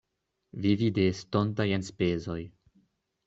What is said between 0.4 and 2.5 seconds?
Vivi de estontaj enspezoj.